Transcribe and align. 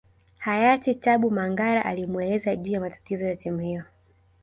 Hayati 0.37 0.95
Tabu 0.95 1.31
Mangara 1.31 1.85
alimueleza 1.85 2.55
juu 2.55 2.71
ya 2.71 2.79
matatizo 2.79 3.25
ya 3.25 3.35
timu 3.35 3.59
hiyo 3.59 3.83